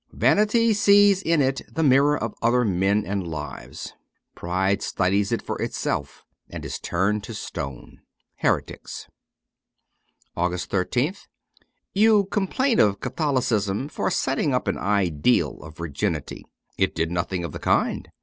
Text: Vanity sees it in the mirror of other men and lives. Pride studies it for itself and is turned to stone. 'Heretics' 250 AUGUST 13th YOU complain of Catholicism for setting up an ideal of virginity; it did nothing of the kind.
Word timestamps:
Vanity 0.13 0.73
sees 0.73 1.21
it 1.27 1.61
in 1.61 1.67
the 1.75 1.83
mirror 1.83 2.17
of 2.17 2.33
other 2.41 2.65
men 2.65 3.05
and 3.05 3.27
lives. 3.27 3.93
Pride 4.33 4.81
studies 4.81 5.31
it 5.31 5.43
for 5.43 5.61
itself 5.61 6.25
and 6.49 6.65
is 6.65 6.79
turned 6.79 7.23
to 7.23 7.35
stone. 7.35 8.01
'Heretics' 8.37 9.07
250 10.33 10.37
AUGUST 10.37 10.69
13th 11.23 11.27
YOU 11.93 12.25
complain 12.31 12.79
of 12.79 12.99
Catholicism 12.99 13.87
for 13.87 14.09
setting 14.09 14.55
up 14.55 14.67
an 14.67 14.79
ideal 14.79 15.61
of 15.61 15.77
virginity; 15.77 16.47
it 16.79 16.95
did 16.95 17.11
nothing 17.11 17.43
of 17.43 17.51
the 17.51 17.59
kind. 17.59 18.09